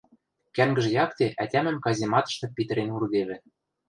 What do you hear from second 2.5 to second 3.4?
питӹрен урдевӹ...